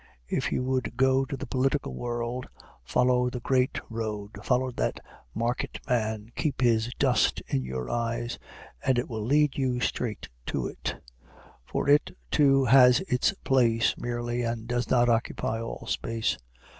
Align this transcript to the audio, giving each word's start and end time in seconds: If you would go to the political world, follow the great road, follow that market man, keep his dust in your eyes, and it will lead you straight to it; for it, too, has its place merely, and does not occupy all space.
If 0.27 0.51
you 0.51 0.63
would 0.63 0.97
go 0.97 1.25
to 1.25 1.37
the 1.37 1.45
political 1.45 1.93
world, 1.93 2.47
follow 2.83 3.29
the 3.29 3.39
great 3.39 3.77
road, 3.87 4.31
follow 4.43 4.71
that 4.71 4.99
market 5.35 5.77
man, 5.87 6.31
keep 6.35 6.59
his 6.61 6.91
dust 6.97 7.43
in 7.45 7.61
your 7.63 7.87
eyes, 7.87 8.39
and 8.83 8.97
it 8.97 9.07
will 9.07 9.21
lead 9.23 9.57
you 9.59 9.79
straight 9.79 10.27
to 10.47 10.65
it; 10.65 10.95
for 11.67 11.87
it, 11.87 12.17
too, 12.31 12.65
has 12.65 13.01
its 13.01 13.31
place 13.43 13.93
merely, 13.95 14.41
and 14.41 14.67
does 14.67 14.89
not 14.89 15.07
occupy 15.07 15.61
all 15.61 15.85
space. 15.85 16.35